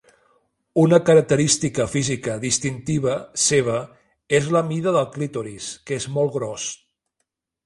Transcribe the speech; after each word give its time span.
Una 0.83 0.97
característica 1.09 1.85
física 1.91 2.39
distintiva 2.47 3.19
seva 3.43 3.77
és 4.41 4.51
la 4.57 4.65
mida 4.73 4.95
del 4.97 5.07
clítoris, 5.19 5.71
que 5.87 6.01
és 6.03 6.11
molt 6.19 6.37
gros. 6.41 6.67